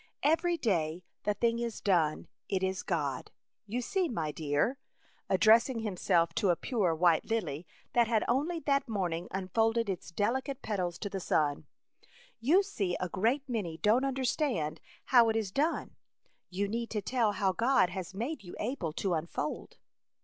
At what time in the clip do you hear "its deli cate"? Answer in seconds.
9.91-10.63